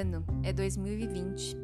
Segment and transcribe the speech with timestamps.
[0.00, 1.56] ano é 2020.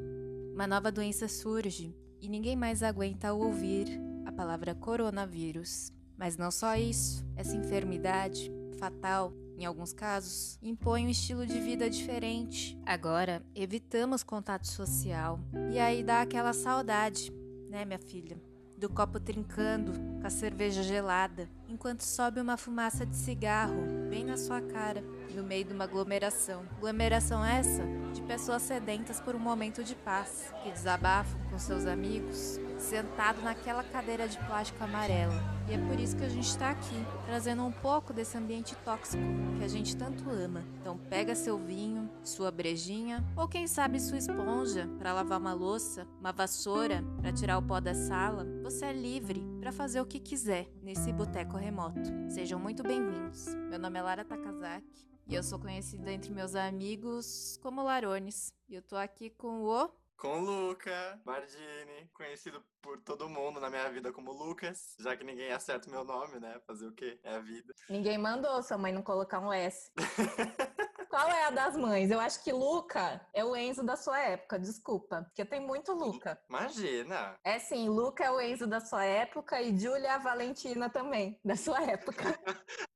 [0.53, 3.89] Uma nova doença surge e ninguém mais aguenta ouvir
[4.26, 5.91] a palavra coronavírus.
[6.19, 11.89] Mas não só isso, essa enfermidade fatal, em alguns casos, impõe um estilo de vida
[11.89, 12.79] diferente.
[12.85, 15.41] Agora, evitamos contato social.
[15.73, 17.32] E aí dá aquela saudade,
[17.71, 18.41] né, minha filha?
[18.77, 19.93] Do copo trincando,
[20.27, 23.81] a cerveja gelada, enquanto sobe uma fumaça de cigarro
[24.11, 25.03] bem na sua cara,
[25.33, 26.65] no meio de uma aglomeração.
[26.77, 32.59] Aglomeração essa de pessoas sedentas por um momento de paz, que desabafam com seus amigos,
[32.77, 35.34] sentado naquela cadeira de plástico amarela.
[35.69, 39.23] E é por isso que a gente está aqui, trazendo um pouco desse ambiente tóxico
[39.59, 40.65] que a gente tanto ama.
[40.81, 46.07] Então pega seu vinho, sua brejinha, ou quem sabe sua esponja para lavar uma louça,
[46.19, 48.45] uma vassoura para tirar o pó da sala.
[48.62, 52.01] Você é livre para fazer o que quiser nesse boteco remoto.
[52.29, 53.47] Sejam muito bem-vindos.
[53.69, 58.53] Meu nome é Lara Takazaki e eu sou conhecida entre meus amigos como Larones.
[58.69, 63.69] E eu tô aqui com o com o Luca Bardini, conhecido por todo mundo na
[63.69, 66.59] minha vida como Lucas, já que ninguém acerta o meu nome, né?
[66.67, 67.20] Fazer o quê?
[67.22, 67.75] É a vida.
[67.91, 69.93] Ninguém mandou sua mãe não colocar um S.
[71.17, 72.11] Qual é a das mães?
[72.11, 75.22] Eu acho que Luca é o Enzo da sua época, desculpa.
[75.22, 76.39] Porque tem muito Luca.
[76.47, 77.34] Imagina!
[77.42, 81.41] É sim, Luca é o Enzo da sua época e Júlia é a Valentina também,
[81.42, 82.39] da sua época.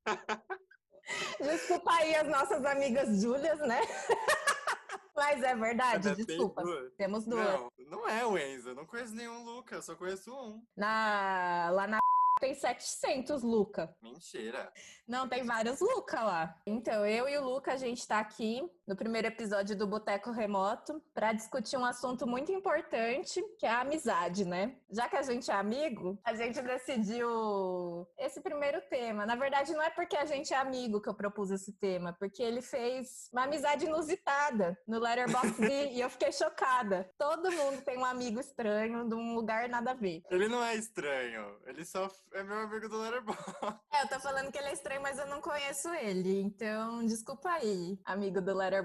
[1.41, 3.81] Desculpa aí as nossas amigas Júlias, né?
[5.17, 6.63] Mas é verdade, Mas desculpa.
[6.63, 6.93] Duas.
[6.99, 7.59] Temos duas.
[7.59, 8.69] Não, não é o Enzo.
[8.69, 10.63] Eu não conheço nenhum Luca, eu só conheço um.
[10.77, 11.71] Na...
[11.73, 11.99] Lá na
[12.41, 13.95] tem 700 Luca.
[14.03, 14.73] Mentira.
[15.07, 16.59] Não, tem vários Luca lá.
[16.67, 21.01] Então, eu e o Luca, a gente tá aqui no primeiro episódio do Boteco Remoto
[21.15, 24.75] para discutir um assunto muito importante, que é a amizade, né?
[24.91, 29.25] Já que a gente é amigo, a gente decidiu esse primeiro tema.
[29.25, 32.43] Na verdade, não é porque a gente é amigo que eu propus esse tema, porque
[32.43, 35.63] ele fez uma amizade inusitada no Letterboxd
[35.95, 37.09] e eu fiquei chocada.
[37.17, 40.25] Todo mundo tem um amigo estranho de um lugar nada a ver.
[40.29, 43.55] Ele não é estranho, ele só é meu amigo do Letterboxd.
[43.93, 46.41] É, eu tô falando que ele é estranho, mas eu não conheço ele.
[46.41, 48.80] Então, desculpa aí, amigo do Letterboxd.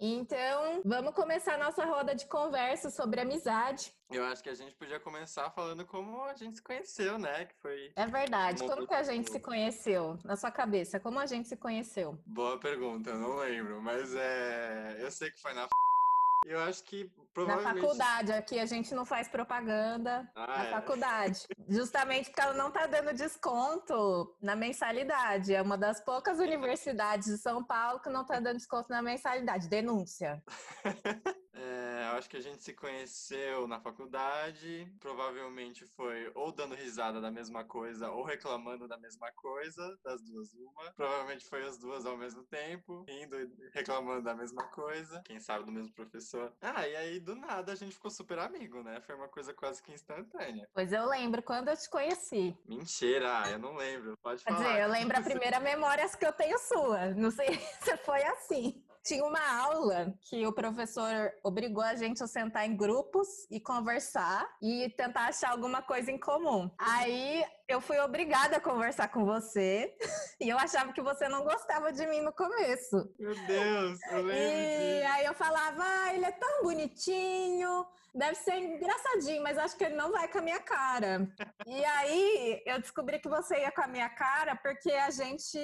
[0.00, 3.92] Então, vamos começar a nossa roda de conversa sobre amizade.
[4.10, 7.46] Eu acho que a gente podia começar falando como a gente se conheceu, né?
[7.46, 7.92] Que foi.
[7.96, 8.66] É verdade.
[8.66, 10.18] Como que a gente se conheceu?
[10.24, 12.18] Na sua cabeça, como a gente se conheceu?
[12.26, 14.98] Boa pergunta, eu não lembro, mas é.
[15.00, 15.66] Eu sei que foi na
[16.44, 17.74] eu acho que provavelmente...
[17.74, 20.70] Na faculdade, aqui a gente não faz propaganda ah, na é.
[20.70, 21.46] faculdade.
[21.68, 25.54] Justamente porque ela não está dando desconto na mensalidade.
[25.54, 29.68] É uma das poucas universidades de São Paulo que não está dando desconto na mensalidade.
[29.68, 30.42] Denúncia.
[32.14, 34.90] Acho que a gente se conheceu na faculdade.
[35.00, 40.54] Provavelmente foi ou dando risada da mesma coisa ou reclamando da mesma coisa, das duas
[40.54, 40.92] uma.
[40.92, 45.22] Provavelmente foi as duas ao mesmo tempo, indo e reclamando da mesma coisa.
[45.24, 46.52] Quem sabe do mesmo professor.
[46.60, 49.00] Ah, e aí do nada a gente ficou super amigo, né?
[49.00, 50.68] Foi uma coisa quase que instantânea.
[50.72, 52.56] Pois eu lembro quando eu te conheci.
[52.66, 54.16] Mentira, eu não lembro.
[54.18, 54.64] Pode Quer falar.
[54.64, 57.14] Quer dizer, eu lembro a primeira memória que eu tenho sua.
[57.14, 57.48] Não sei
[57.82, 58.83] se foi assim.
[59.04, 64.48] Tinha uma aula que o professor obrigou a gente a sentar em grupos e conversar
[64.62, 66.70] e tentar achar alguma coisa em comum.
[66.78, 69.94] Aí eu fui obrigada a conversar com você
[70.40, 72.96] e eu achava que você não gostava de mim no começo.
[73.18, 74.32] Meu Deus, eu lembro.
[74.32, 79.84] E aí eu falava, ah, ele é tão bonitinho, deve ser engraçadinho, mas acho que
[79.84, 81.28] ele não vai com a minha cara.
[81.66, 85.58] e aí eu descobri que você ia com a minha cara porque a gente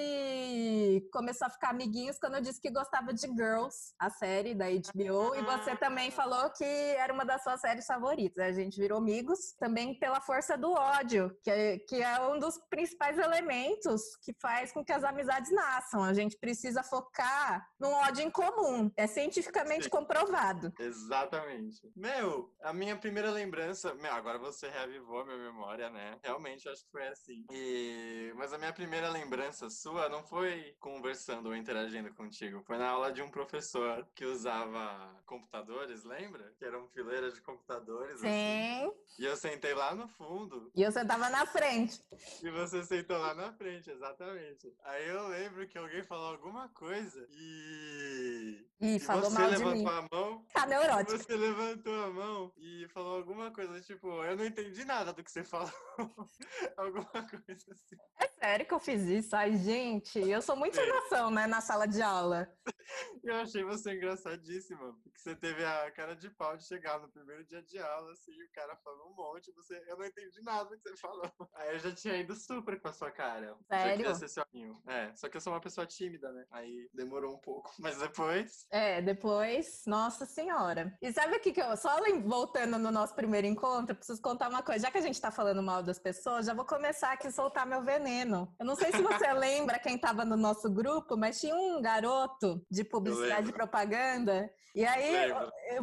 [1.11, 5.35] começou a ficar amiguinhos quando eu disse que gostava de Girls, a série da HBO,
[5.35, 8.43] e você também falou que era uma das suas séries favoritas.
[8.43, 12.57] A gente virou amigos também pela força do ódio, que é, que é um dos
[12.69, 16.03] principais elementos que faz com que as amizades nasçam.
[16.03, 18.91] A gente precisa focar num ódio em comum.
[18.97, 19.89] É cientificamente Sim.
[19.89, 20.73] comprovado.
[20.79, 21.79] Exatamente.
[21.95, 23.93] Meu, a minha primeira lembrança.
[23.95, 26.17] Meu, agora você reavivou a minha memória, né?
[26.23, 27.45] Realmente acho que foi assim.
[27.51, 28.31] E...
[28.35, 32.63] Mas a minha primeira lembrança sua não foi conversando ou interagindo contigo.
[32.65, 36.53] Foi na aula de um professor que usava computadores, lembra?
[36.57, 38.15] Que eram fileiras de computadores.
[38.15, 38.27] Assim.
[38.27, 38.85] Sim.
[38.85, 39.21] Assim.
[39.21, 40.71] E eu sentei lá no fundo.
[40.75, 42.01] E eu sentava na frente.
[42.43, 44.73] E você sentou lá na frente, exatamente.
[44.83, 48.65] Aí eu lembro que alguém falou alguma coisa e.
[48.79, 49.87] E, e falou você mal levantou de mim.
[49.87, 50.45] a mão.
[50.53, 51.17] Tá neurótico.
[51.17, 55.31] Você levantou a mão e falou alguma coisa, tipo, eu não entendi nada do que
[55.31, 55.71] você falou.
[56.77, 57.97] alguma coisa assim.
[58.19, 59.35] É sério que eu fiz isso?
[59.35, 62.51] Ai, gente, eu sou muito sem né, na sala de aula.
[63.23, 67.43] Eu achei você engraçadíssima, porque você teve a cara de pau de chegar no primeiro
[67.45, 70.77] dia de aula, assim, o cara falou um monte, você, eu não entendi nada do
[70.77, 71.31] que você falou.
[71.53, 73.57] Aí eu já tinha ido super com a sua cara.
[73.67, 73.91] Sério?
[73.91, 74.81] Eu queria ser seu amigo.
[74.87, 76.45] É, só que eu sou uma pessoa tímida, né?
[76.51, 77.73] Aí demorou um pouco.
[77.79, 78.67] Mas depois.
[78.71, 80.97] É, depois, nossa senhora.
[81.01, 84.49] E sabe o que que eu, só lem- voltando no nosso primeiro encontro, preciso contar
[84.49, 84.85] uma coisa.
[84.85, 87.65] Já que a gente tá falando mal das pessoas, já vou começar aqui a soltar
[87.65, 88.53] meu veneno.
[88.59, 92.65] Eu não sei se você lembra quem tava no nosso grupo, mas tinha um garoto
[92.69, 94.49] de publicidade e propaganda.
[94.73, 95.33] E aí,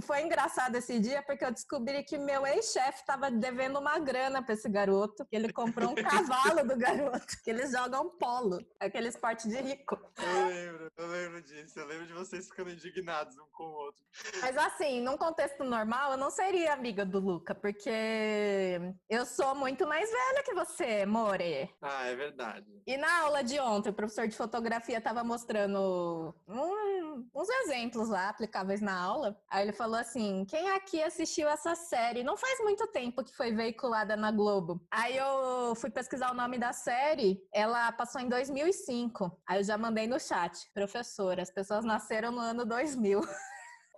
[0.00, 4.54] foi engraçado esse dia, porque eu descobri que meu ex-chefe tava devendo uma grana pra
[4.54, 9.46] esse garoto, que ele comprou um cavalo do garoto, que eles jogam polo, aquele esporte
[9.46, 9.98] de rico.
[10.16, 11.78] Eu lembro, eu lembro disso.
[11.78, 14.02] Eu lembro de vocês ficando indignados um com o outro.
[14.40, 19.86] Mas assim, num contexto normal, eu não seria amiga do Luca, porque eu sou muito
[19.86, 21.68] mais velha que você, More.
[21.82, 22.66] Ah, é verdade.
[22.86, 28.28] E na aula de ontem, o professor de fotografia estava mostrando um- uns exemplos lá
[28.28, 29.36] aplicáveis na aula.
[29.50, 32.22] Aí ele falou assim: quem aqui assistiu essa série?
[32.22, 34.80] Não faz muito tempo que foi veiculada na Globo.
[34.90, 39.40] Aí eu fui pesquisar o nome da série, ela passou em 2005.
[39.46, 43.20] Aí eu já mandei no chat: professor, as pessoas nasceram no ano 2000.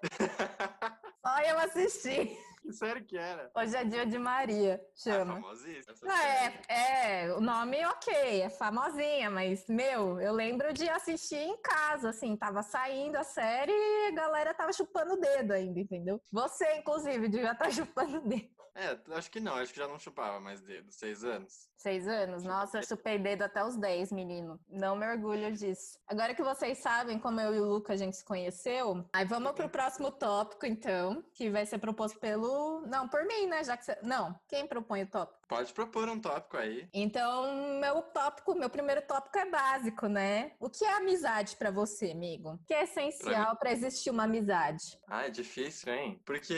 [1.24, 2.36] Só eu assisti.
[2.62, 3.50] Que série que era?
[3.54, 5.34] Hoje é dia de Maria, Ah, chama.
[5.34, 5.92] famosíssima.
[5.92, 11.36] essa Não, é, é, o nome ok, é famosinha, mas, meu, eu lembro de assistir
[11.36, 15.80] em casa, assim, tava saindo a série e a galera tava chupando o dedo ainda,
[15.80, 16.20] entendeu?
[16.30, 18.50] Você, inclusive, devia estar chupando o dedo.
[18.74, 20.92] É, acho que não, acho que já não chupava mais dedo.
[20.92, 21.69] Seis anos.
[21.80, 22.44] Seis anos?
[22.44, 24.60] Nossa, eu chupei dedo até os dez, menino.
[24.68, 25.98] Não me orgulho disso.
[26.06, 29.52] Agora que vocês sabem como eu e o Luca a gente se conheceu, aí vamos
[29.52, 32.82] pro próximo tópico, então, que vai ser proposto pelo...
[32.82, 33.96] Não, por mim, né, já que você...
[34.02, 35.40] Não, quem propõe o tópico?
[35.48, 36.88] Pode propor um tópico aí.
[36.94, 40.52] Então, meu tópico, meu primeiro tópico é básico, né?
[40.60, 42.50] O que é amizade pra você, amigo?
[42.50, 45.00] O que é essencial pra existir uma amizade?
[45.08, 46.22] Ah, é difícil, hein?
[46.24, 46.54] Porque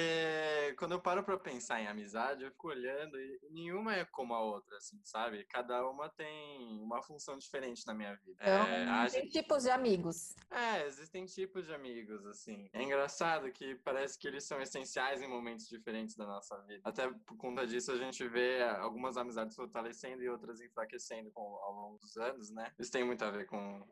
[0.78, 4.42] quando eu paro pra pensar em amizade, eu fico olhando e nenhuma é como a
[4.42, 5.44] outra, assim, sabe?
[5.44, 8.32] Cada uma tem uma função diferente na minha vida.
[8.40, 10.34] Então, É, a tem gente- tipos de amigos.
[10.50, 12.68] é, existem tipos de amigos, assim.
[12.72, 16.80] É engraçado que parece que eles são essenciais em momentos diferentes da nossa vida.
[16.82, 21.72] Até por conta disso, a gente vê algumas amizades fortalecendo e outras enfraquecendo com, ao
[21.74, 22.72] longo dos anos, né?
[22.78, 23.86] Isso tem muito a ver com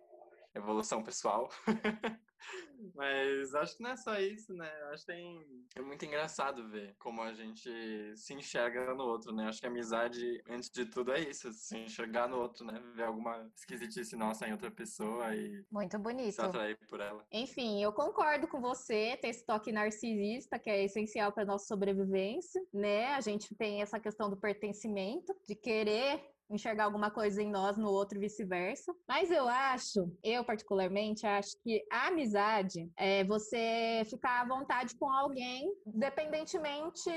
[0.54, 1.50] evolução pessoal.
[2.94, 4.70] Mas acho que não é só isso, né?
[4.92, 5.46] Acho que tem...
[5.76, 7.70] é muito engraçado ver como a gente
[8.16, 9.48] se enxerga no outro, né?
[9.48, 12.80] Acho que amizade, antes de tudo, é isso, se enxergar no outro, né?
[12.94, 16.32] Ver alguma esquisitice nossa em outra pessoa e Muito bonito.
[16.32, 17.24] se atrair por ela.
[17.32, 22.60] Enfim, eu concordo com você, tem esse toque narcisista que é essencial para nossa sobrevivência,
[22.72, 23.08] né?
[23.14, 27.88] A gente tem essa questão do pertencimento, de querer enxergar alguma coisa em nós no
[27.88, 28.92] outro e vice-versa.
[29.08, 35.08] Mas eu acho, eu particularmente acho que a amizade é você ficar à vontade com
[35.10, 37.10] alguém, independentemente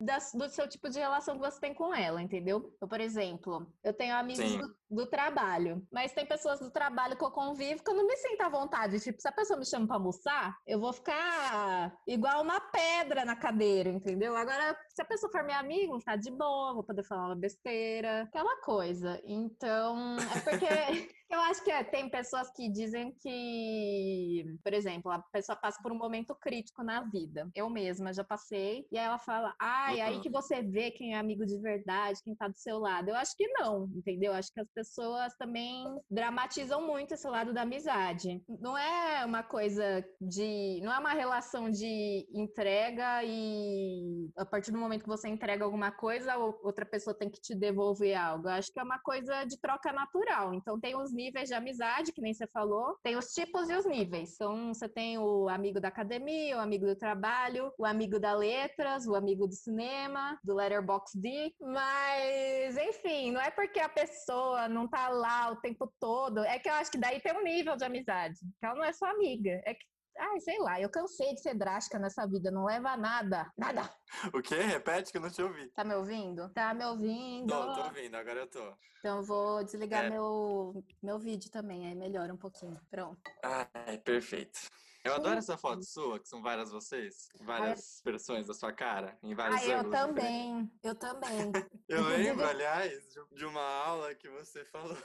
[0.00, 2.74] das- do seu tipo de relação que você tem com ela, entendeu?
[2.80, 4.58] Eu, por exemplo, eu tenho amigos Sim.
[4.58, 8.16] do, do trabalho, mas tem pessoas do trabalho que eu convivo que eu não me
[8.16, 9.00] sinto à vontade.
[9.00, 13.36] Tipo, se a pessoa me chama pra almoçar, eu vou ficar igual uma pedra na
[13.36, 14.36] cadeira, entendeu?
[14.36, 17.36] Agora, se a pessoa for minha amiga, vou ficar de boa, vou poder falar uma
[17.36, 19.20] besteira, aquela coisa.
[19.24, 20.66] Então, é porque
[21.28, 25.92] eu acho que é, tem pessoas que dizem que, por exemplo, a pessoa passa por
[25.92, 27.50] um momento crítico na vida.
[27.54, 30.20] Eu mesma já passei, e aí ela fala: ai, aí Uhum.
[30.20, 33.08] que você vê quem é amigo de verdade, quem tá do seu lado.
[33.08, 34.32] Eu acho que não, entendeu?
[34.32, 38.42] Acho que as pessoas também dramatizam muito esse lado da amizade.
[38.60, 40.80] Não é uma coisa de.
[40.82, 45.90] Não é uma relação de entrega e a partir do momento que você entrega alguma
[45.92, 48.48] coisa, ou- outra pessoa tem que te devolver algo.
[48.48, 50.54] Eu acho que é uma coisa de troca natural.
[50.54, 53.86] Então tem os níveis de amizade, que nem você falou, tem os tipos e os
[53.86, 54.34] níveis.
[54.34, 59.06] Então você tem o amigo da academia, o amigo do trabalho, o amigo da letras,
[59.06, 65.08] o amigo do cinema, do Letterboxd, mas enfim, não é porque a pessoa não tá
[65.08, 68.38] lá o tempo todo, é que eu acho que daí tem um nível de amizade,
[68.60, 69.84] que ela não é só amiga, é que
[70.18, 73.52] Ai, sei lá, eu cansei de ser drástica nessa vida, não leva a nada.
[73.56, 73.90] Nada.
[74.32, 74.56] O quê?
[74.56, 75.68] Repete que eu não te ouvi.
[75.70, 76.48] Tá me ouvindo?
[76.50, 77.48] Tá me ouvindo?
[77.48, 78.74] Tô, tô ouvindo, agora eu tô.
[78.98, 80.10] Então eu vou desligar É.
[80.10, 82.80] meu, meu vídeo também, aí melhora um pouquinho.
[82.90, 83.20] Pronto.
[83.42, 84.58] Ai, perfeito.
[85.04, 89.36] Eu adoro essa foto sua, que são várias vocês, várias versões da sua cara, em
[89.36, 90.68] vários Ah, eu também.
[90.82, 91.52] Eu também.
[91.88, 94.96] Eu lembro, aliás, de uma aula que você falou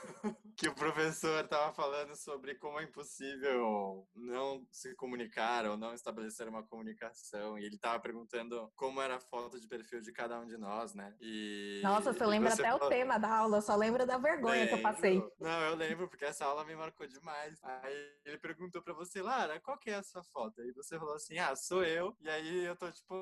[0.56, 6.48] que o professor estava falando sobre como é impossível não se comunicar ou não estabelecer
[6.48, 7.58] uma comunicação.
[7.58, 10.94] E ele estava perguntando como era a foto de perfil de cada um de nós,
[10.94, 11.14] né?
[11.20, 12.86] E Nossa, você lembra você até falou...
[12.86, 14.68] o tema da aula, eu só lembro da vergonha lembro.
[14.68, 15.22] que eu passei.
[15.40, 17.58] Não, eu lembro, porque essa aula me marcou demais.
[17.62, 20.60] Aí ele perguntou para você, Lara, qual que é a sua foto?
[20.60, 22.16] Aí você falou assim, ah, sou eu.
[22.20, 23.14] E aí eu tô, tipo,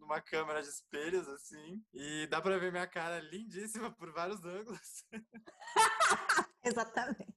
[0.00, 5.04] numa câmera de espelhos, assim, e dá pra ver minha cara lindíssima por vários ângulos.
[6.64, 7.34] Exatamente.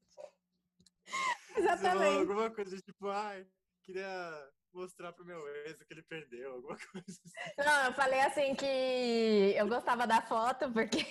[1.56, 2.20] Exatamente.
[2.20, 3.46] Alguma coisa tipo, ai,
[3.84, 7.54] queria mostrar pro meu ex que ele perdeu, alguma coisa assim.
[7.58, 11.06] Não, eu falei assim que eu gostava da foto porque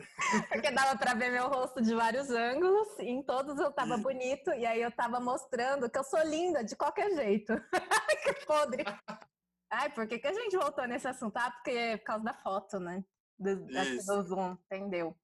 [0.48, 4.50] porque dava para ver meu rosto de vários ângulos, e em todos eu tava bonito,
[4.52, 7.54] e aí eu tava mostrando que eu sou linda de qualquer jeito.
[8.22, 8.84] que podre.
[9.70, 11.36] Ai, por que, que a gente voltou nesse assunto?
[11.36, 13.04] Ah, porque é por causa da foto, né?
[13.38, 15.16] Do, do Zoom, entendeu?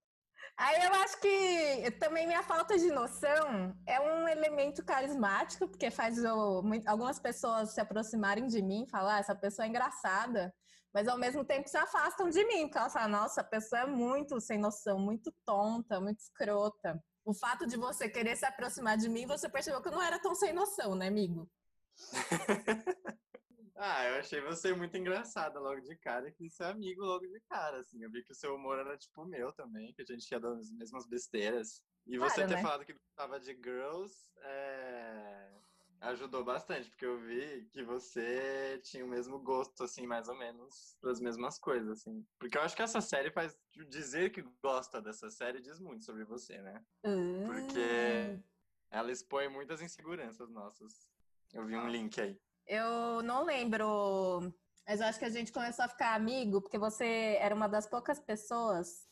[0.56, 6.18] Aí eu acho que também minha falta de noção é um elemento carismático, porque faz
[6.18, 10.54] eu, algumas pessoas se aproximarem de mim, falar, ah, essa pessoa é engraçada,
[10.94, 13.86] mas ao mesmo tempo se afastam de mim, porque elas falam, nossa, a pessoa é
[13.86, 17.02] muito sem noção, muito tonta, muito escrota.
[17.24, 20.18] O fato de você querer se aproximar de mim, você percebeu que eu não era
[20.18, 21.50] tão sem noção, né, amigo?
[23.78, 27.40] Ah, eu achei você muito engraçada logo de cara e quis ser amigo logo de
[27.48, 28.02] cara, assim.
[28.02, 30.40] Eu vi que o seu humor era tipo o meu também, que a gente ia
[30.40, 31.82] das mesmas besteiras.
[32.06, 32.62] E você claro, ter né?
[32.62, 35.50] falado que gostava de girls é...
[36.00, 40.96] ajudou bastante, porque eu vi que você tinha o mesmo gosto, assim, mais ou menos,
[41.02, 42.26] das mesmas coisas, assim.
[42.38, 43.58] Porque eu acho que essa série faz.
[43.90, 46.82] Dizer que gosta dessa série diz muito sobre você, né?
[47.44, 48.42] Porque hum.
[48.90, 51.06] ela expõe muitas inseguranças nossas.
[51.52, 52.40] Eu vi um link aí.
[52.66, 54.52] Eu não lembro,
[54.86, 57.86] mas eu acho que a gente começou a ficar amigo porque você era uma das
[57.86, 59.06] poucas pessoas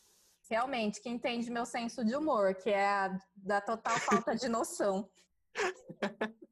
[0.49, 5.09] realmente que entende meu senso de humor, que é a da total falta de noção.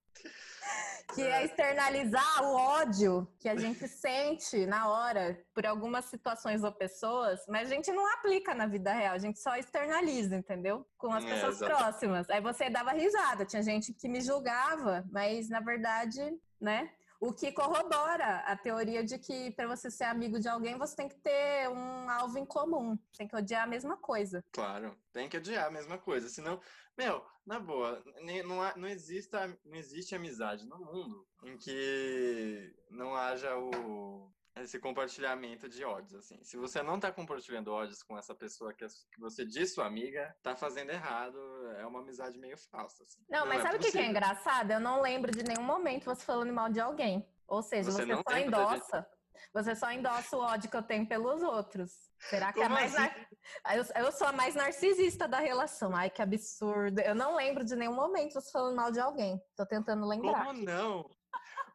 [1.14, 6.72] que é externalizar o ódio que a gente sente na hora por algumas situações ou
[6.72, 10.88] pessoas, mas a gente não aplica na vida real, a gente só externaliza, entendeu?
[10.98, 12.30] Com as é, pessoas próximas.
[12.30, 16.22] Aí você dava risada, tinha gente que me julgava, mas na verdade
[16.64, 16.90] né?
[17.20, 21.08] O que corrobora a teoria de que para você ser amigo de alguém, você tem
[21.08, 22.98] que ter um alvo em comum.
[23.18, 24.44] Tem que odiar a mesma coisa.
[24.52, 26.28] Claro, tem que odiar a mesma coisa.
[26.28, 26.60] Senão,
[26.98, 28.04] meu, na boa,
[28.46, 29.32] não, há, não, existe,
[29.66, 34.30] não existe amizade no mundo em que não haja o,
[34.62, 36.44] esse compartilhamento de ódios, assim.
[36.44, 38.86] Se você não tá compartilhando ódios com essa pessoa que,
[39.18, 41.38] você diz sua amiga, tá fazendo errado,
[41.78, 43.24] é uma amizade meio falsa, assim.
[43.30, 44.72] Não, não mas é sabe o que é engraçado?
[44.72, 47.28] Eu não lembro de nenhum momento você falando mal de alguém.
[47.48, 49.08] Ou seja, você, você só endossa.
[49.54, 51.92] Você só endossa o ódio que eu tenho pelos outros.
[52.30, 52.96] Será que é Como é mais.
[52.96, 53.04] Assim?
[53.04, 53.76] Nar...
[53.76, 55.96] Eu, eu sou a mais narcisista da relação.
[55.96, 57.00] Ai, que absurdo.
[57.02, 59.42] Eu não lembro de nenhum momento você falando mal de alguém.
[59.56, 60.46] Tô tentando lembrar.
[60.46, 61.10] Como não?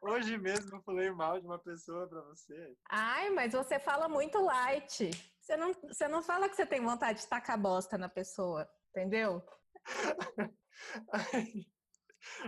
[0.01, 2.77] Hoje mesmo eu falei mal de uma pessoa pra você.
[2.89, 5.11] Ai, mas você fala muito light.
[5.39, 9.43] Você não, você não fala que você tem vontade de tacar bosta na pessoa, entendeu?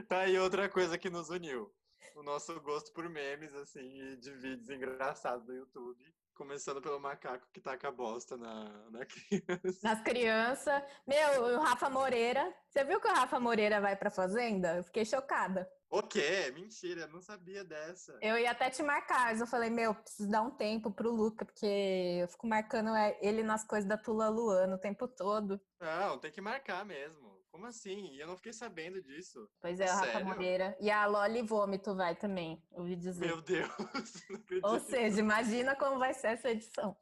[0.08, 1.74] tá aí outra coisa que nos uniu.
[2.16, 6.14] O nosso gosto por memes, assim, de vídeos engraçados do YouTube.
[6.42, 9.80] Começando pelo macaco que taca bosta na, na criança.
[9.84, 10.84] Nas crianças.
[11.06, 12.52] Meu, o Rafa Moreira.
[12.68, 14.78] Você viu que o Rafa Moreira vai pra fazenda?
[14.78, 15.70] Eu fiquei chocada.
[15.88, 16.52] O quê?
[16.56, 18.18] Mentira, não sabia dessa.
[18.24, 21.46] Eu ia até te marcar, mas eu falei, meu, preciso dar um tempo pro Luca,
[21.46, 25.62] porque eu fico marcando é, ele nas coisas da Tula Luana o tempo todo.
[25.80, 27.40] Não, tem que marcar mesmo.
[27.52, 28.14] Como assim?
[28.14, 29.50] E eu não fiquei sabendo disso.
[29.60, 30.78] Pois é, o Rafa Moreira.
[30.80, 33.26] E a Loli Vômito vai também, ouvi dizer.
[33.26, 33.70] Meu Deus!
[34.64, 36.96] Ou seja, imagina como vai ser essa edição.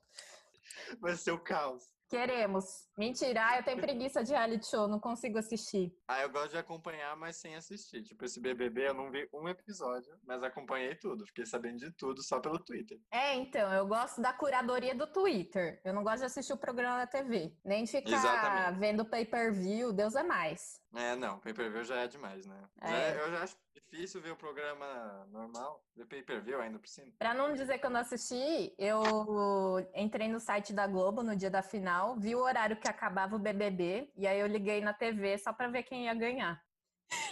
[0.99, 1.91] Vai ser o caos.
[2.09, 2.89] Queremos.
[2.97, 5.93] Mentira, ah, eu tenho preguiça de reality show, não consigo assistir.
[6.07, 8.01] Ah, eu gosto de acompanhar, mas sem assistir.
[8.01, 11.25] Tipo, esse BBB eu não vi um episódio, mas acompanhei tudo.
[11.27, 12.99] Fiquei sabendo de tudo só pelo Twitter.
[13.11, 15.79] É, então, eu gosto da curadoria do Twitter.
[15.85, 17.55] Eu não gosto de assistir o programa da TV.
[17.63, 18.79] Nem de ficar Exatamente.
[18.79, 20.78] vendo pay-per-view, Deus é mais.
[20.95, 22.69] É, não, pay-per-view já é demais, né?
[22.81, 22.89] É.
[22.89, 27.11] Já, eu já acho difícil ver o programa normal, ver pay-per-view ainda por cima.
[27.17, 31.49] Pra não dizer que eu não assisti, eu entrei no site da Globo no dia
[31.49, 35.37] da final, vi o horário que acabava o BBB, e aí eu liguei na TV
[35.37, 36.59] só pra ver quem ia ganhar.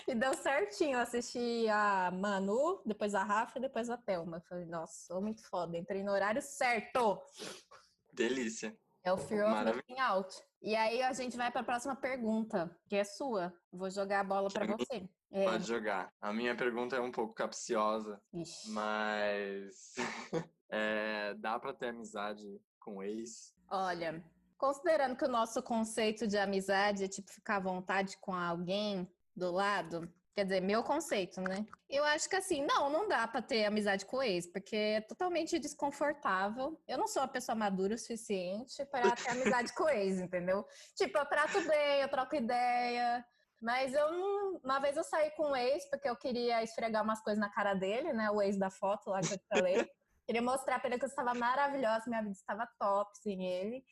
[0.08, 4.42] E deu certinho, eu assisti a Manu, depois a Rafa e depois a Thelma.
[4.48, 7.22] Falei, nossa, sou muito foda, entrei no horário certo.
[8.12, 8.76] Delícia.
[9.08, 10.36] É o Fear of Missing Out.
[10.62, 13.54] E aí a gente vai para a próxima pergunta, que é sua.
[13.72, 15.10] Vou jogar a bola para você.
[15.32, 15.46] É.
[15.46, 16.12] Pode jogar.
[16.20, 18.70] A minha pergunta é um pouco capciosa, Ixi.
[18.72, 19.96] mas
[20.70, 22.46] é, dá para ter amizade
[22.82, 23.56] com ex?
[23.70, 24.22] Olha,
[24.58, 29.52] considerando que o nosso conceito de amizade é tipo ficar à vontade com alguém do
[29.52, 31.66] lado, Quer dizer, meu conceito, né?
[31.90, 35.58] Eu acho que assim, não, não dá pra ter amizade com ex, porque é totalmente
[35.58, 36.80] desconfortável.
[36.88, 40.64] Eu não sou uma pessoa madura o suficiente para ter amizade com ex, entendeu?
[40.96, 43.26] Tipo, eu trato bem, eu troco ideia.
[43.60, 44.62] Mas eu não.
[44.64, 47.74] Uma vez eu saí com um ex, porque eu queria esfregar umas coisas na cara
[47.74, 48.30] dele, né?
[48.30, 49.90] O ex da foto lá que eu te falei.
[50.24, 53.84] queria mostrar pra ele que eu estava maravilhosa, minha vida estava top sem ele.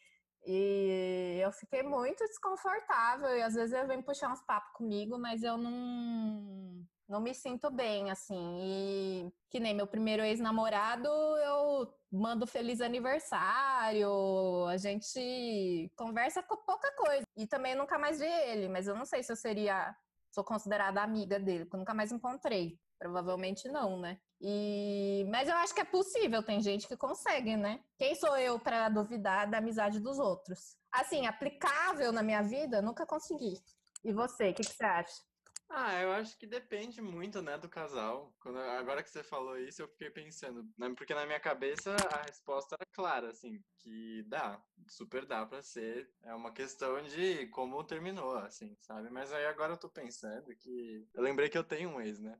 [0.45, 5.41] E eu fiquei muito desconfortável e às vezes ele vem puxar uns papos comigo, mas
[5.43, 8.59] eu não não me sinto bem assim.
[8.61, 16.91] E que nem meu primeiro ex-namorado, eu mando feliz aniversário, a gente conversa com pouca
[16.95, 17.23] coisa.
[17.37, 19.95] E também nunca mais vi ele, mas eu não sei se eu seria
[20.31, 22.77] sou considerada amiga dele, porque eu nunca mais encontrei.
[22.99, 24.17] Provavelmente não, né?
[24.41, 27.79] E mas eu acho que é possível, tem gente que consegue, né?
[27.97, 30.77] Quem sou eu para duvidar da amizade dos outros?
[30.91, 33.61] Assim, aplicável na minha vida, nunca consegui.
[34.03, 35.21] E você, o que, que você acha?
[35.69, 38.33] Ah, eu acho que depende muito, né, do casal.
[38.39, 42.21] Quando, agora que você falou isso, eu fiquei pensando, né, porque na minha cabeça a
[42.21, 46.09] resposta era clara, assim, que dá, super dá pra ser.
[46.23, 49.09] É uma questão de como terminou, assim, sabe?
[49.09, 51.07] Mas aí agora eu tô pensando que.
[51.13, 52.39] Eu lembrei que eu tenho um ex, né?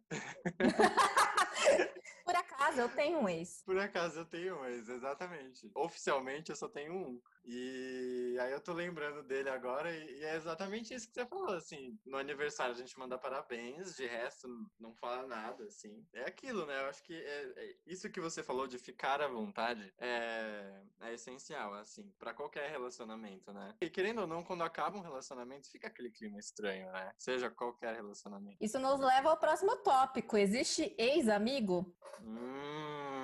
[2.24, 3.62] Por acaso eu tenho um ex.
[3.66, 5.70] Por acaso eu tenho um ex, exatamente.
[5.76, 7.22] Oficialmente eu só tenho um.
[7.46, 11.98] E aí eu tô lembrando dele agora e, é exatamente isso que você falou, assim.
[12.06, 14.48] No aniversário a gente manda parabéns, de resto
[14.80, 16.06] não fala nada, assim.
[16.14, 16.82] É aquilo, né?
[16.82, 21.14] Eu acho que é, é isso que você falou de ficar à vontade é, é
[21.14, 23.76] essencial, assim, para qualquer relacionamento, né?
[23.80, 27.12] E querendo ou não, quando acaba um relacionamento, fica aquele clima estranho, né?
[27.18, 28.58] Seja qualquer relacionamento.
[28.60, 30.36] Isso nos leva ao próximo tópico.
[30.36, 31.96] Existe ex-amigo?
[32.22, 33.15] Hum,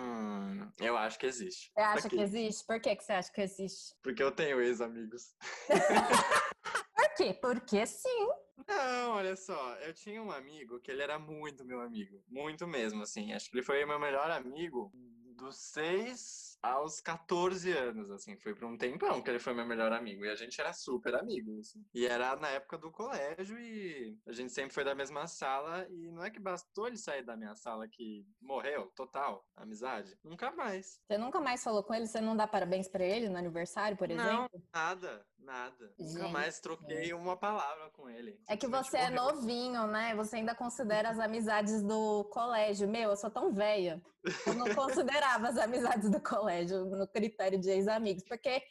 [0.79, 1.71] eu acho que existe.
[1.73, 2.17] Você acha Aqui.
[2.17, 2.65] que existe?
[2.65, 3.95] Por que, que você acha que existe?
[4.01, 5.35] Porque eu tenho ex-amigos.
[6.95, 7.33] Por quê?
[7.33, 8.27] Porque sim.
[8.67, 13.03] Não, olha só, eu tinha um amigo que ele era muito meu amigo, muito mesmo,
[13.03, 13.33] assim.
[13.33, 14.91] Acho que ele foi meu melhor amigo
[15.31, 18.38] dos seis aos 14 anos, assim.
[18.38, 20.23] Foi por um tempão que ele foi meu melhor amigo.
[20.23, 21.83] E a gente era super amigo, assim.
[21.93, 25.88] E era na época do colégio e a gente sempre foi da mesma sala.
[25.89, 30.15] E não é que bastou ele sair da minha sala que morreu, total, amizade.
[30.23, 31.01] Nunca mais.
[31.07, 32.07] Você nunca mais falou com ele?
[32.07, 34.31] Você não dá parabéns para ele no aniversário, por exemplo?
[34.31, 35.93] Não, nada, nada.
[36.00, 38.39] Gente, nunca mais troquei uma palavra com ele.
[38.48, 40.15] É que você é novinho, né?
[40.15, 42.88] Você ainda considera as amizades do colégio.
[42.88, 44.01] Meu, eu sou tão velha.
[44.45, 48.62] Eu não considerava as amizades do colégio no critério de ex-amigos, porque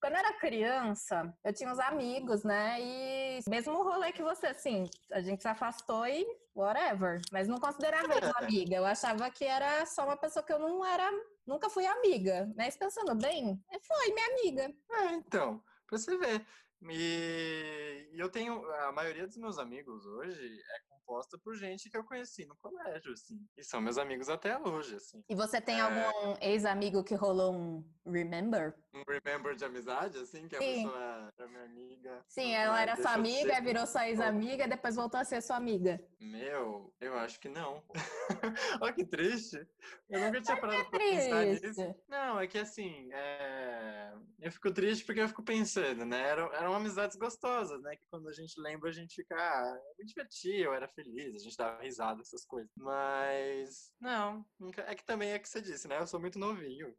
[0.00, 2.78] quando eu era criança, eu tinha uns amigos, né?
[2.78, 7.22] E mesmo o rolê que você, assim, a gente se afastou e whatever.
[7.32, 8.76] Mas não considerava ele uma amiga.
[8.76, 11.10] Eu achava que era só uma pessoa que eu não era,
[11.46, 12.52] nunca fui amiga.
[12.54, 14.74] Mas pensando bem, foi minha amiga.
[14.90, 16.46] É, então, pra você ver.
[16.90, 21.96] E, e eu tenho, a maioria dos meus amigos hoje é composta por gente que
[21.96, 23.38] eu conheci no colégio, assim.
[23.56, 25.22] E são meus amigos até hoje, assim.
[25.28, 25.80] E você tem é...
[25.80, 28.74] algum ex-amigo que rolou um remember?
[28.94, 30.48] Um remember de amizade, assim?
[30.48, 30.84] Que a Sim.
[30.84, 32.24] pessoa era minha amiga.
[32.28, 36.00] Sim, ela era sua amiga, virou sua ex-amiga, depois voltou a ser sua amiga.
[36.20, 37.82] Meu, eu acho que não.
[38.80, 39.66] Olha que triste.
[40.08, 41.94] Eu nunca tinha parado pra pensar nisso.
[42.08, 44.12] Não, é que assim, é...
[44.40, 46.28] eu fico triste porque eu fico pensando, né?
[46.28, 47.96] Eram, eram amizades gostosas, né?
[47.96, 51.36] Que quando a gente lembra, a gente fica, ah, eu me divertia, eu era feliz,
[51.36, 52.70] a gente dava risada, essas coisas.
[52.76, 54.44] Mas, não,
[54.86, 55.98] é que também é que você disse, né?
[55.98, 56.92] Eu sou muito novinho.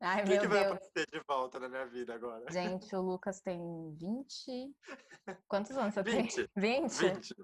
[0.00, 2.44] Ai, o que, que vai acontecer de volta na minha vida agora?
[2.50, 3.58] Gente, o Lucas tem
[3.96, 4.74] 20.
[5.48, 6.34] Quantos anos você 20.
[6.34, 6.48] tem?
[6.56, 6.90] 20?
[6.90, 7.34] 20.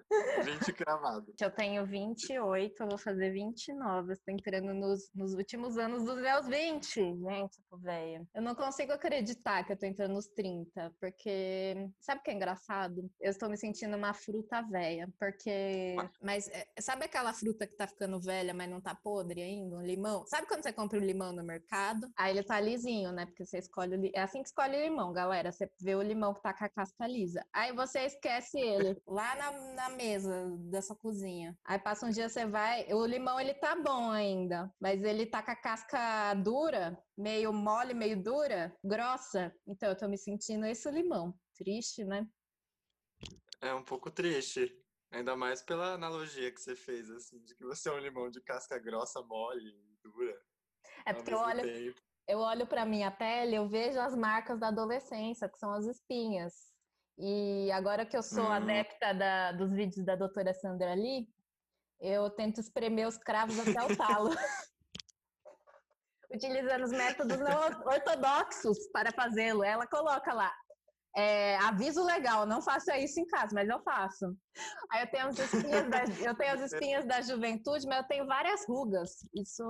[0.45, 1.35] 20 cravado.
[1.41, 4.13] Eu tenho 28, eu vou fazer 29.
[4.13, 6.91] Estou entrando nos, nos últimos anos dos meus 20.
[6.91, 8.27] Gente, tô velha.
[8.35, 11.70] Eu não consigo acreditar que eu tô entrando nos 30, porque
[12.01, 13.11] sabe o que é engraçado?
[13.21, 17.87] Eu estou me sentindo uma fruta velha, porque mas é, sabe aquela fruta que tá
[17.87, 19.77] ficando velha, mas não tá podre ainda?
[19.77, 20.25] Um limão?
[20.27, 22.11] Sabe quando você compra o um limão no mercado?
[22.17, 23.27] Aí ele tá lisinho, né?
[23.27, 23.97] Porque você escolhe.
[23.97, 24.11] O...
[24.15, 25.53] É assim que escolhe o limão, galera.
[25.53, 27.45] Você vê o limão que tá com a casca lisa.
[27.53, 31.57] Aí você esquece ele lá na, na mesa da sua cozinha.
[31.65, 32.93] Aí passa um dia, você vai.
[32.93, 37.95] O limão ele tá bom ainda, mas ele tá com a casca dura, meio mole,
[37.95, 39.53] meio dura, grossa.
[39.67, 41.35] Então eu tô me sentindo esse limão.
[41.61, 42.27] Triste, né?
[43.61, 44.75] É um pouco triste.
[45.13, 48.41] Ainda mais pela analogia que você fez, assim, de que você é um limão de
[48.41, 50.41] casca grossa, mole, dura.
[51.05, 51.95] É porque eu olho,
[52.27, 56.73] eu olho para minha pele, eu vejo as marcas da adolescência, que são as espinhas.
[57.19, 58.53] E agora que eu sou hum.
[58.53, 61.29] adepta da, dos vídeos da doutora Sandra Lee,
[62.01, 64.31] eu tento espremer os cravos até o talo.
[66.33, 69.63] Utilizando os métodos não ortodoxos para fazê-lo.
[69.63, 70.51] Ela coloca lá,
[71.17, 74.27] É, aviso legal, não faça isso em casa, mas eu faço.
[74.91, 78.27] Aí eu tenho as espinhas da, eu tenho as espinhas da juventude, mas eu tenho
[78.27, 79.27] várias rugas.
[79.35, 79.65] Isso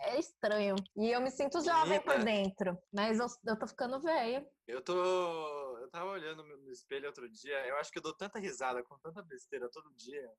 [0.00, 0.74] é estranho.
[0.96, 4.46] E eu me sinto jovem por dentro, mas eu, eu tô ficando velha.
[4.66, 5.78] Eu tô.
[5.78, 8.98] Eu tava olhando no espelho outro dia, eu acho que eu dou tanta risada com
[8.98, 10.30] tanta besteira todo dia,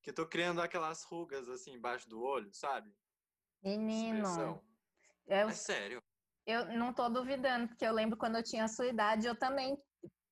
[0.00, 2.94] que eu tô criando aquelas rugas assim embaixo do olho, sabe?
[3.64, 4.62] Menino.
[5.26, 6.00] Eu, é sério.
[6.46, 9.76] Eu não tô duvidando, porque eu lembro quando eu tinha a sua idade, eu também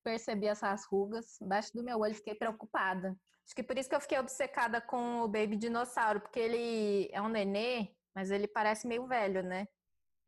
[0.05, 3.17] percebi essas rugas embaixo do meu olho, fiquei preocupada.
[3.45, 7.21] Acho que por isso que eu fiquei obcecada com o Baby Dinossauro, porque ele é
[7.21, 9.67] um nenê, mas ele parece meio velho, né?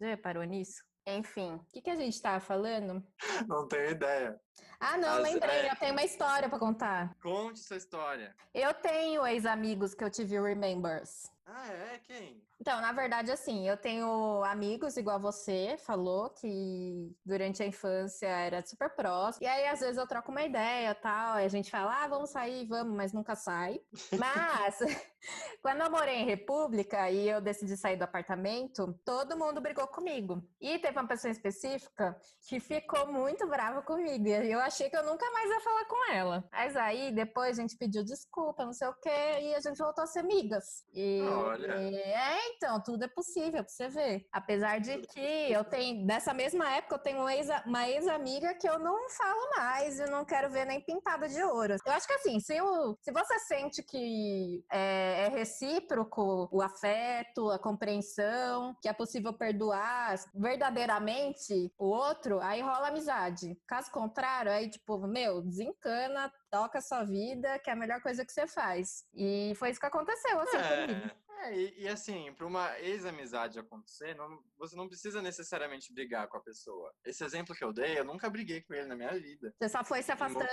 [0.00, 0.82] Já reparou nisso?
[1.06, 3.02] Enfim, o que, que a gente estava falando?
[3.48, 4.40] Não tenho ideia.
[4.80, 5.70] Ah, não, As, lembrei, é...
[5.70, 7.16] eu tenho uma história para contar.
[7.22, 8.34] Conte sua história.
[8.52, 11.30] Eu tenho ex-amigos que eu tive Remembers.
[11.46, 11.98] Ah, é?
[12.00, 12.42] Quem?
[12.60, 18.64] Então, na verdade, assim, eu tenho amigos igual você, falou que durante a infância era
[18.66, 19.44] super próximo.
[19.44, 21.38] E aí, às vezes, eu troco uma ideia tal.
[21.38, 23.80] E a gente fala, ah, vamos sair, vamos, mas nunca sai.
[24.18, 24.78] Mas,
[25.62, 30.42] quando eu morei em República e eu decidi sair do apartamento, todo mundo brigou comigo.
[30.60, 32.16] E teve uma pessoa específica
[32.48, 34.26] que ficou muito brava comigo.
[34.28, 36.48] E eu achei que eu nunca mais ia falar com ela.
[36.50, 40.04] Mas aí, depois, a gente pediu desculpa, não sei o quê, e a gente voltou
[40.04, 40.84] a ser amigas.
[40.94, 41.72] E, Olha.
[41.72, 44.26] é, então, tudo é possível pra você ver.
[44.32, 47.18] Apesar de que eu tenho, dessa mesma época, eu tenho
[47.66, 51.76] uma ex-amiga que eu não falo mais e não quero ver nem pintada de ouro.
[51.84, 57.50] Eu acho que assim, se, eu, se você sente que é, é recíproco o afeto,
[57.50, 63.58] a compreensão, que é possível perdoar verdadeiramente o outro, aí rola amizade.
[63.66, 68.24] Caso contrário, aí tipo, meu, desencana, toca a sua vida, que é a melhor coisa
[68.24, 69.04] que você faz.
[69.14, 71.10] E foi isso que aconteceu, assim, é, comigo.
[71.38, 76.36] É, e, e assim, para uma ex-amizade acontecer, não, você não precisa necessariamente brigar com
[76.36, 76.92] a pessoa.
[77.04, 79.54] Esse exemplo que eu dei, eu nunca briguei com ele na minha vida.
[79.58, 80.46] Você só foi se afastando.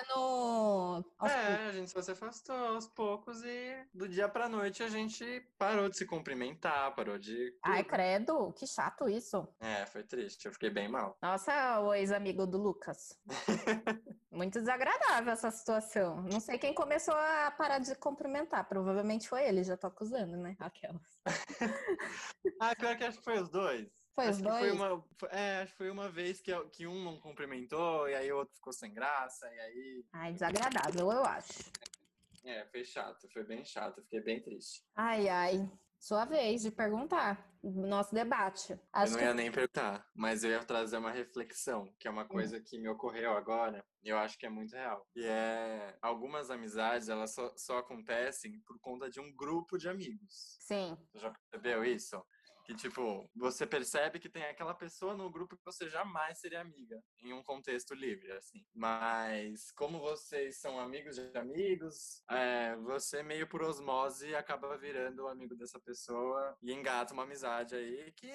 [1.21, 5.41] É, a gente só se afastou aos poucos e do dia pra noite a gente
[5.57, 7.57] parou de se cumprimentar, parou de.
[7.63, 9.47] Ai, credo, que chato isso.
[9.59, 11.17] É, foi triste, eu fiquei bem mal.
[11.21, 13.17] Nossa, o ex-amigo do Lucas.
[14.31, 16.23] Muito desagradável essa situação.
[16.23, 18.67] Não sei quem começou a parar de cumprimentar.
[18.67, 20.55] Provavelmente foi ele, já tô acusando, né?
[20.75, 21.19] Aquelas.
[22.59, 23.87] ah, pior que acho que foi os dois.
[24.15, 24.59] Foi acho os dois?
[24.59, 28.31] Foi uma, é, acho que foi uma vez que, que um não cumprimentou e aí
[28.31, 30.05] o outro ficou sem graça e aí...
[30.13, 31.71] Ai, desagradável, eu acho.
[32.45, 34.83] É, foi chato, foi bem chato, fiquei bem triste.
[34.95, 35.71] Ai, ai.
[36.03, 37.49] Sua vez de perguntar.
[37.63, 38.77] Nosso debate.
[38.91, 39.33] Acho eu não ia que...
[39.35, 42.27] nem perguntar, mas eu ia trazer uma reflexão, que é uma hum.
[42.27, 45.07] coisa que me ocorreu agora, e eu acho que é muito real.
[45.15, 50.57] E é algumas amizades, elas só, só acontecem por conta de um grupo de amigos.
[50.59, 50.97] Sim.
[51.13, 52.21] Você já percebeu isso?
[52.65, 57.01] Que, tipo, você percebe que tem aquela pessoa no grupo que você jamais seria amiga,
[57.21, 58.63] em um contexto livre, assim.
[58.73, 65.55] Mas, como vocês são amigos de amigos, é, você meio por osmose acaba virando amigo
[65.55, 68.31] dessa pessoa e engata uma amizade aí que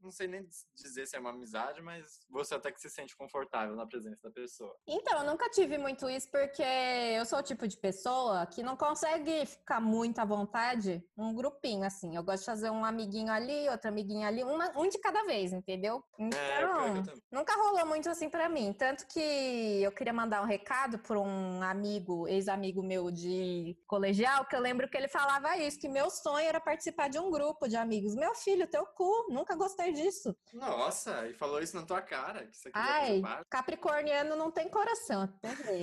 [0.00, 3.74] não sei nem dizer se é uma amizade, mas você até que se sente confortável
[3.74, 4.76] na presença da pessoa.
[4.86, 8.76] Então, eu nunca tive muito isso porque eu sou o tipo de pessoa que não
[8.76, 12.14] consegue ficar muito à vontade num grupinho, assim.
[12.16, 15.52] Eu gosto de fazer um amiguinho ali, outra amiguinha ali, uma, um de cada vez,
[15.52, 16.02] entendeu?
[16.18, 18.72] Então, é, nunca rolou muito assim para mim.
[18.72, 24.56] Tanto que eu queria mandar um recado para um amigo, ex-amigo meu de colegial, que
[24.56, 27.76] eu lembro que ele falava isso, que meu sonho era participar de um grupo de
[27.76, 28.14] amigos.
[28.14, 30.34] Meu filho, teu cu, nunca gostei disso.
[30.52, 35.28] Nossa, e falou isso na tua cara, que você Ai, capricorniano não tem coração.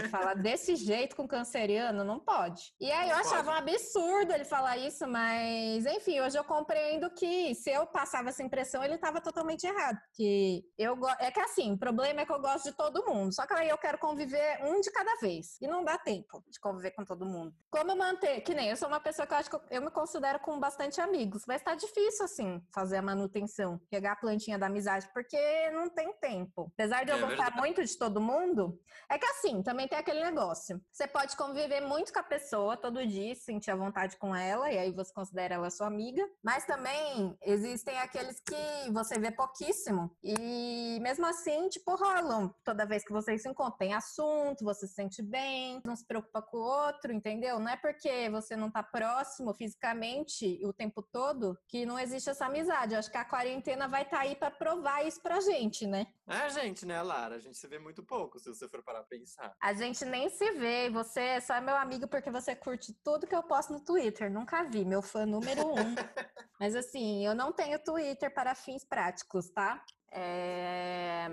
[0.10, 2.74] Falar desse jeito com canceriano não pode.
[2.80, 3.34] E aí não eu pode.
[3.34, 8.30] achava um absurdo ele falar isso, mas enfim, hoje eu compreendo que se eu passava
[8.30, 9.98] essa impressão, ele estava totalmente errado.
[10.14, 13.34] Que eu é que assim, o problema é que eu gosto de todo mundo.
[13.34, 15.58] Só que aí eu quero conviver um de cada vez.
[15.62, 17.54] E não dá tempo de conviver com todo mundo.
[17.70, 18.42] Como manter?
[18.42, 20.60] Que nem eu sou uma pessoa que eu acho que eu, eu me considero com
[20.60, 21.44] bastante amigos.
[21.48, 26.14] Mas tá difícil, assim, fazer a manutenção, pegar a plantinha da amizade, porque não tem
[26.20, 26.72] tempo.
[26.74, 27.58] Apesar de eu é gostar verdade.
[27.58, 28.80] muito de todo mundo,
[29.10, 30.82] é que assim, também tem aquele negócio.
[30.92, 34.78] Você pode conviver muito com a pessoa todo dia, sentir a vontade com ela, e
[34.78, 36.24] aí você considera ela sua amiga.
[36.44, 43.04] Mas também existem aqueles que você vê pouquíssimo e mesmo assim, tipo, rolam toda vez
[43.04, 43.78] que vocês se encontram.
[43.78, 47.60] Tem assunto, você se sente bem, não se preocupa com o outro, entendeu?
[47.60, 52.46] Não é porque você não tá próximo fisicamente o tempo todo que não existe essa
[52.46, 52.94] amizade.
[52.94, 56.08] Eu acho que a quarentena vai estar tá aí para provar isso pra gente, né?
[56.28, 57.36] É a gente, né, Lara?
[57.36, 59.54] A gente se vê muito pouco, se você for parar pra pensar.
[59.62, 60.90] A gente nem se vê.
[60.90, 64.32] Você é só meu amigo porque você curte tudo que eu posto no Twitter.
[64.32, 65.76] Nunca vi, meu fã número um.
[66.62, 69.84] Mas assim, eu não tenho Twitter para fins práticos, tá?
[70.12, 71.28] É...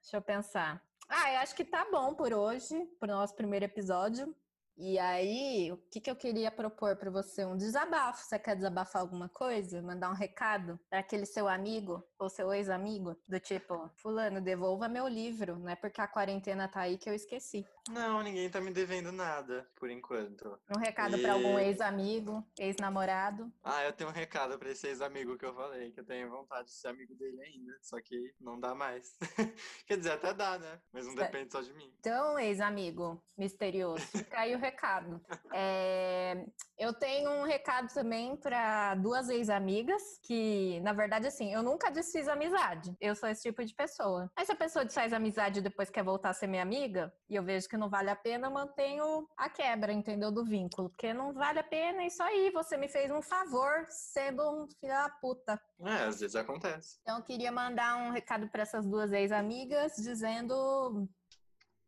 [0.00, 0.82] Deixa eu pensar.
[1.08, 4.34] Ah, eu acho que tá bom por hoje, pro nosso primeiro episódio.
[4.76, 7.44] E aí, o que, que eu queria propor para você?
[7.44, 8.24] Um desabafo.
[8.24, 9.80] Você quer desabafar alguma coisa?
[9.80, 13.16] Mandar um recado para aquele seu amigo ou seu ex-amigo?
[13.28, 15.58] Do tipo, Fulano, devolva meu livro.
[15.58, 17.66] Não é porque a quarentena tá aí que eu esqueci.
[17.90, 20.58] Não, ninguém tá me devendo nada, por enquanto.
[20.74, 23.52] Um recado E- para algum ex-amigo, ex-namorado.
[23.62, 26.68] Ah, eu tenho um recado pra esse ex-amigo que eu falei, que eu tenho vontade
[26.68, 29.16] de ser amigo dele ainda, só que não dá mais.
[29.86, 30.80] Quer dizer, até dá, né?
[30.92, 31.92] Mas não depende só de mim.
[31.98, 35.20] Então, ex-amigo misterioso, fica aí o recado.
[35.54, 36.46] É,
[36.78, 42.28] eu tenho um recado também para duas ex-amigas que, na verdade, assim, eu nunca desfiz
[42.28, 42.94] amizade.
[43.00, 44.30] Eu sou esse tipo de pessoa.
[44.36, 47.34] Mas se a pessoa desfaz amizade e depois quer voltar a ser minha amiga, e
[47.34, 50.30] eu vejo que não vale a pena, eu mantenho a quebra, entendeu?
[50.30, 50.90] Do vínculo.
[50.90, 52.50] Porque não vale a pena, é isso aí.
[52.50, 55.60] Você me fez um favor sendo um filho da puta.
[55.86, 56.98] É, às vezes acontece.
[57.02, 61.08] Então, eu queria mandar um recado para essas duas ex-amigas, dizendo.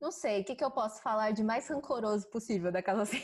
[0.00, 3.22] Não sei, o que, que eu posso falar de mais rancoroso possível daquela assim.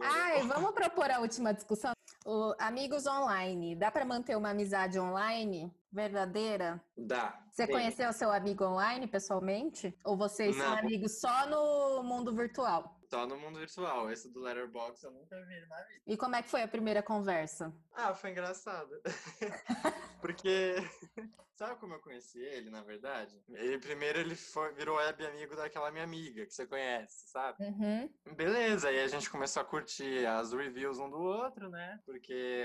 [0.00, 1.92] Ai, vamos propor a última discussão.
[2.24, 6.82] O, amigos online, dá para manter uma amizade online verdadeira?
[6.96, 7.42] Dá.
[7.50, 7.74] Você Tem.
[7.76, 9.96] conheceu seu amigo online pessoalmente?
[10.04, 10.78] Ou vocês são Não.
[10.78, 12.99] amigos só no mundo virtual?
[13.10, 14.08] Só no mundo virtual.
[14.08, 16.02] Esse do Letterboxd eu nunca vi na vida.
[16.06, 17.74] E como é que foi a primeira conversa?
[17.92, 18.90] Ah, foi engraçado.
[20.20, 20.76] Porque.
[21.60, 23.38] Sabe como eu conheci ele, na verdade?
[23.50, 27.62] Ele primeiro ele foi, virou web amigo daquela minha amiga, que você conhece, sabe?
[27.62, 28.10] Uhum.
[28.34, 32.00] Beleza, aí a gente começou a curtir as reviews um do outro, né?
[32.06, 32.64] Porque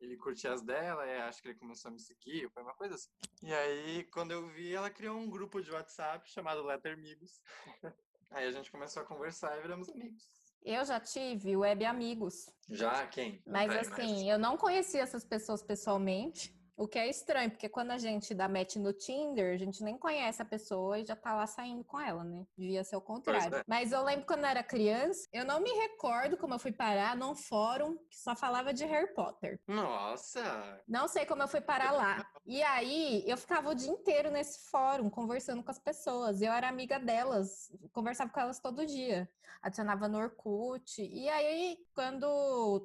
[0.00, 2.94] ele curtia as dela, e acho que ele começou a me seguir, foi uma coisa
[2.94, 3.10] assim.
[3.42, 7.42] E aí, quando eu vi, ela criou um grupo de WhatsApp chamado Letter Amigos.
[8.30, 10.22] Aí a gente começou a conversar e viramos amigos.
[10.62, 12.48] Eu já tive web amigos.
[12.68, 13.42] Já quem?
[13.46, 16.54] Mas assim, eu não conhecia essas pessoas pessoalmente.
[16.80, 19.98] O que é estranho, porque quando a gente dá match no Tinder, a gente nem
[19.98, 22.46] conhece a pessoa e já tá lá saindo com ela, né?
[22.56, 23.56] Devia ser o contrário.
[23.56, 23.64] É.
[23.66, 27.14] Mas eu lembro quando eu era criança, eu não me recordo como eu fui parar
[27.14, 29.60] num fórum que só falava de Harry Potter.
[29.68, 30.82] Nossa!
[30.88, 32.26] Não sei como eu fui parar lá.
[32.46, 36.40] E aí, eu ficava o dia inteiro nesse fórum, conversando com as pessoas.
[36.40, 39.28] Eu era amiga delas, conversava com elas todo dia.
[39.60, 41.02] Adicionava no Orkut.
[41.02, 42.24] E aí, quando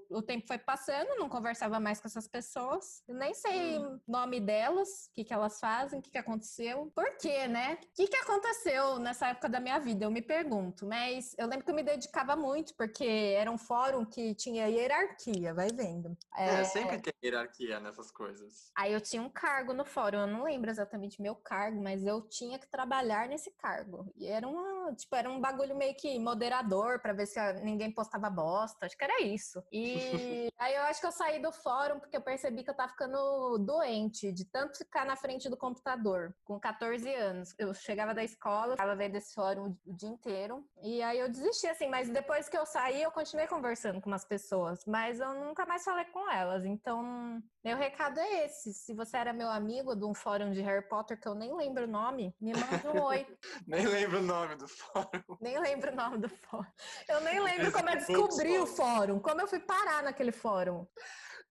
[0.09, 3.01] o tempo foi passando, não conversava mais com essas pessoas.
[3.07, 6.91] Eu nem sei o nome delas, o que, que elas fazem, o que, que aconteceu.
[6.95, 7.77] Por quê, né?
[7.81, 10.05] O que, que aconteceu nessa época da minha vida?
[10.05, 10.85] Eu me pergunto.
[10.85, 15.53] Mas eu lembro que eu me dedicava muito, porque era um fórum que tinha hierarquia,
[15.53, 16.17] vai vendo.
[16.37, 18.71] É, sempre tem hierarquia nessas coisas.
[18.75, 22.21] Aí eu tinha um cargo no fórum, eu não lembro exatamente meu cargo, mas eu
[22.21, 24.11] tinha que trabalhar nesse cargo.
[24.15, 28.29] E era uma, tipo, era um bagulho meio que moderador pra ver se ninguém postava
[28.29, 29.63] bosta, acho que era isso.
[29.71, 29.95] E
[30.57, 33.57] aí eu acho que eu saí do fórum porque eu percebi que eu tava ficando
[33.65, 37.53] doente de tanto ficar na frente do computador, com 14 anos.
[37.57, 41.67] Eu chegava da escola, tava vendo esse fórum o dia inteiro, e aí eu desisti
[41.67, 45.65] assim, mas depois que eu saí, eu continuei conversando com umas pessoas, mas eu nunca
[45.65, 46.63] mais falei com elas.
[46.65, 48.73] Então, meu recado é esse.
[48.73, 51.85] Se você era meu amigo de um fórum de Harry Potter que eu nem lembro
[51.85, 53.25] o nome, me manda um oi.
[53.67, 55.37] Nem lembro o nome do fórum.
[55.41, 56.65] Nem lembro o nome do fórum.
[57.07, 60.85] Eu nem lembro como eu é descobri o fórum, como eu fui parar naquele fórum.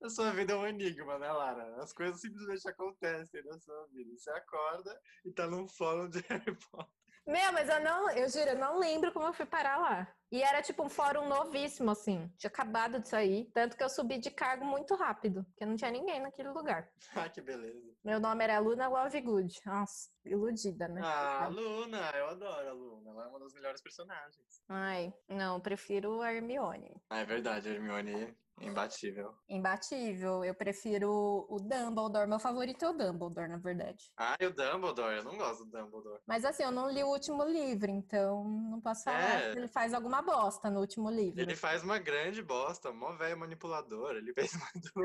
[0.03, 1.81] A sua vida é um enigma, né, Lara?
[1.81, 4.11] As coisas simplesmente acontecem na sua vida.
[4.17, 6.93] Você acorda e tá num fórum de Harry Potter.
[7.27, 10.15] Meu, mas eu não, eu juro, eu não lembro como eu fui parar lá.
[10.31, 12.27] E era tipo um fórum novíssimo, assim.
[12.37, 13.49] Tinha acabado de sair.
[13.53, 16.89] Tanto que eu subi de cargo muito rápido, porque não tinha ninguém naquele lugar.
[17.25, 17.93] Ah, que beleza.
[18.03, 19.59] Meu nome era Luna Lovegood.
[19.65, 21.01] Nossa, iludida, né?
[21.03, 23.11] Ah, a Luna, eu adoro a Luna.
[23.11, 24.61] Ela é uma das melhores personagens.
[24.67, 26.91] Ai, não, prefiro a Hermione.
[27.09, 28.35] Ah, é verdade, a Hermione é
[28.65, 29.33] imbatível.
[29.49, 30.43] Imbatível.
[30.43, 32.27] Eu prefiro o Dumbledore.
[32.27, 34.11] Meu favorito é o Dumbledore, na verdade.
[34.17, 36.21] Ah, e o Dumbledore, eu não gosto do Dumbledore.
[36.27, 39.51] Mas assim, eu não li o último livro, então não posso falar É.
[39.53, 41.39] que ele faz alguma bosta no último livro.
[41.39, 44.15] Ele faz uma grande bosta, mó velho manipulador.
[44.15, 44.53] Ele fez
[44.95, 45.03] eu.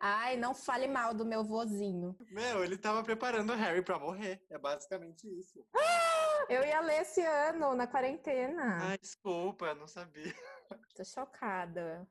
[0.00, 2.16] Ai, não fale mal do meu vozinho.
[2.30, 4.40] Meu, ele tava preparando o Harry pra morrer.
[4.50, 5.64] É basicamente isso.
[6.48, 8.78] Eu ia ler esse ano, na quarentena.
[8.80, 10.34] Ai, desculpa, eu não sabia.
[10.94, 12.08] Tô chocada.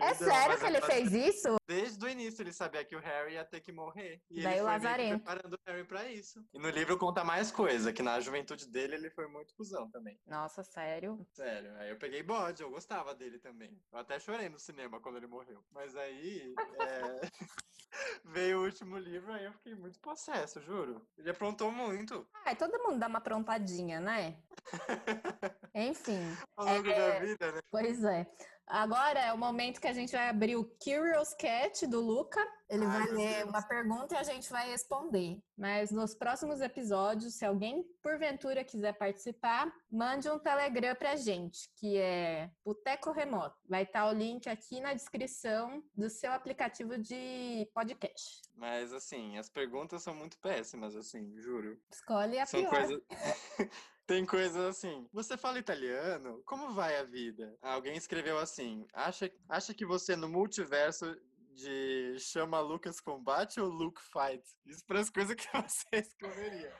[0.00, 1.56] É Perdão, sério mas que ele é fez isso?
[1.68, 4.22] Desde o início ele sabia que o Harry ia ter que morrer.
[4.30, 6.42] E Daí ele foi preparando o Harry pra isso.
[6.52, 10.18] E no livro conta mais coisa, que na juventude dele ele foi muito cuzão também.
[10.26, 11.26] Nossa, sério?
[11.32, 13.78] Sério, aí eu peguei bode, eu gostava dele também.
[13.92, 15.62] Eu até chorei no cinema quando ele morreu.
[15.70, 17.20] Mas aí é,
[18.24, 21.06] veio o último livro, aí eu fiquei muito possesso, juro.
[21.18, 24.42] Ele aprontou muito Ai, todo mundo dá uma aprontadinha, né?
[25.74, 26.20] Enfim,
[26.56, 27.12] ao longo É.
[27.12, 27.60] da vida, né?
[27.70, 28.26] pois é.
[28.66, 32.40] Agora é o momento que a gente vai abrir o Curious Cat do Luca.
[32.70, 33.50] Ele Ai, vai ler Deus.
[33.50, 35.42] uma pergunta e a gente vai responder.
[35.58, 41.98] Mas nos próximos episódios, se alguém porventura quiser participar, mande um Telegram pra gente, que
[41.98, 43.56] é Boteco Remoto.
[43.68, 48.40] Vai estar o link aqui na descrição do seu aplicativo de podcast.
[48.54, 51.78] Mas assim, as perguntas são muito péssimas, assim, juro.
[51.92, 52.70] Escolhe a São pior.
[52.70, 53.02] coisas.
[54.12, 55.08] Tem coisas assim.
[55.10, 56.42] Você fala italiano?
[56.44, 57.56] Como vai a vida?
[57.62, 61.18] Alguém escreveu assim: acha, acha que você no multiverso
[61.54, 64.44] de chama Lucas Combate ou Luke Fight?
[64.66, 66.74] Isso para as coisas que você escolheria.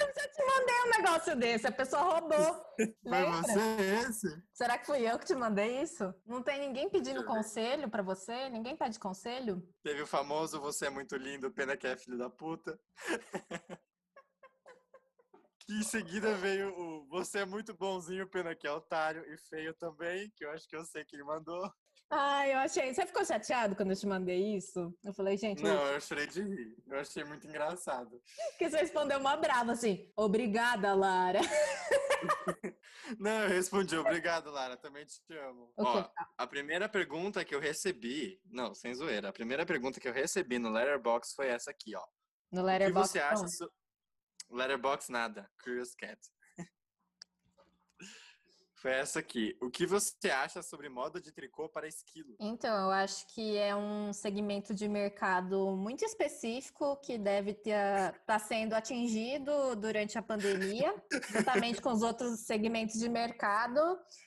[0.00, 2.54] Eu já te mandei um negócio desse, a pessoa roubou.
[3.02, 3.40] Foi Lembra?
[3.40, 4.42] você esse?
[4.52, 6.14] Será que fui eu que te mandei isso?
[6.26, 8.50] Não tem ninguém pedindo conselho pra você?
[8.50, 9.66] Ninguém pede conselho?
[9.82, 12.78] Teve o famoso Você é muito lindo, pena que é filho da puta.
[15.68, 19.74] que em seguida veio o Você é muito bonzinho, pena que é otário e feio
[19.74, 21.70] também, que eu acho que eu sei quem mandou.
[22.10, 22.94] Ai, eu achei.
[22.94, 24.96] Você ficou chateado quando eu te mandei isso?
[25.04, 26.74] Eu falei, gente, Não, eu chorei de rir.
[26.86, 28.18] Eu achei muito engraçado.
[28.56, 30.10] que você respondeu uma brava assim.
[30.16, 31.40] Obrigada, Lara.
[33.20, 35.70] Não, eu respondi, obrigado, Lara, também te amo.
[35.76, 36.10] O Ó, quê?
[36.38, 40.58] a primeira pergunta que eu recebi, não, sem zoeira, a primeira pergunta que eu recebi
[40.58, 42.04] no Letterbox foi essa aqui, ó.
[42.50, 43.70] No O que você acha so...
[44.50, 46.18] Letterbox nada, Curious Cat.
[48.80, 49.56] foi essa aqui.
[49.60, 52.34] O que você acha sobre moda de tricô para esquilo?
[52.38, 58.38] Então, eu acho que é um segmento de mercado muito específico que deve estar tá
[58.38, 60.94] sendo atingido durante a pandemia,
[61.30, 63.80] juntamente com os outros segmentos de mercado.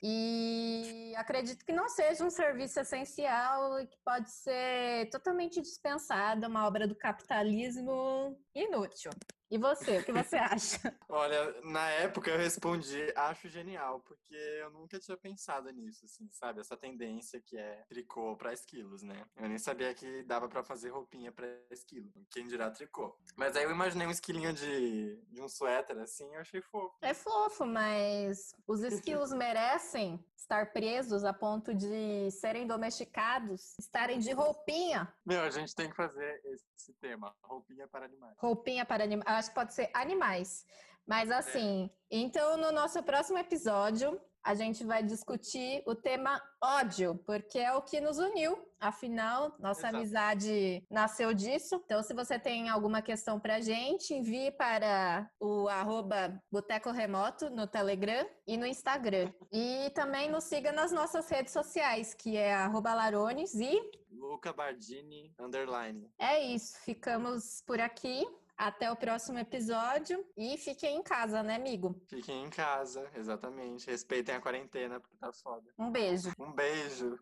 [0.03, 6.67] E acredito que não seja um serviço essencial e que pode ser totalmente dispensado, uma
[6.67, 9.11] obra do capitalismo inútil.
[9.51, 10.79] E você, o que você acha?
[11.09, 16.61] Olha, na época eu respondi, acho genial, porque eu nunca tinha pensado nisso, assim, sabe?
[16.61, 19.25] Essa tendência que é tricô para esquilos, né?
[19.35, 23.13] Eu nem sabia que dava para fazer roupinha para esquilo, quem dirá tricô.
[23.35, 26.95] Mas aí eu imaginei um esquilinho de, de um suéter, assim, eu achei fofo.
[27.01, 34.31] É fofo, mas os esquilos merecem estar presos a ponto de serem domesticados, estarem de
[34.31, 35.13] roupinha.
[35.25, 36.65] Meu, a gente tem que fazer esse
[36.99, 38.35] tema, roupinha para animais.
[38.39, 39.27] Roupinha para animais.
[39.27, 40.65] Acho que pode ser animais.
[41.07, 47.59] Mas assim, então no nosso próximo episódio, a gente vai discutir o tema ódio, porque
[47.59, 48.57] é o que nos uniu.
[48.79, 49.95] Afinal, nossa Exato.
[49.95, 51.79] amizade nasceu disso.
[51.85, 57.67] Então, se você tem alguma questão pra gente, envie para o arroba Boteco Remoto no
[57.67, 59.31] Telegram e no Instagram.
[59.51, 63.53] E também nos siga nas nossas redes sociais, que é arroba Larones.
[63.53, 63.79] E
[64.21, 66.07] Luca Bardini, underline.
[66.19, 66.77] é isso.
[66.85, 68.23] Ficamos por aqui.
[68.57, 70.23] Até o próximo episódio.
[70.37, 71.99] E fiquem em casa, né, amigo?
[72.07, 73.89] Fiquem em casa, exatamente.
[73.89, 75.67] Respeitem a quarentena, porque tá foda.
[75.79, 76.31] Um beijo.
[76.37, 77.17] Um beijo.